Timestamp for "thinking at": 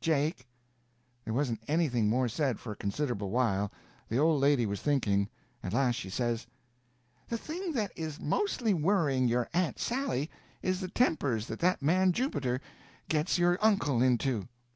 4.80-5.72